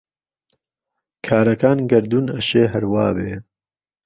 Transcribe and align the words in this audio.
کارهکان 1.25 1.77
گهردوون 1.91 2.25
ئهشێ 2.35 2.63
ههر 2.71 2.83
وا 2.93 3.07
بێ، 3.15 3.31